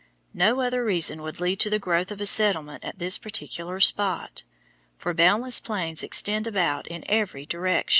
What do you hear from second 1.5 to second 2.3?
to the growth of a